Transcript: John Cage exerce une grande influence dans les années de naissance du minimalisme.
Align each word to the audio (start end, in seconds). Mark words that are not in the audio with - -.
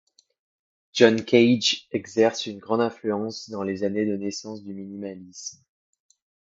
John 0.93 1.23
Cage 1.25 1.87
exerce 1.91 2.47
une 2.47 2.57
grande 2.57 2.81
influence 2.81 3.51
dans 3.51 3.61
les 3.61 3.83
années 3.83 4.07
de 4.07 4.17
naissance 4.17 4.63
du 4.63 4.73
minimalisme. 4.73 5.61